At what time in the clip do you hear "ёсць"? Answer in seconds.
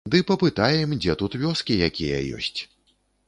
2.41-2.59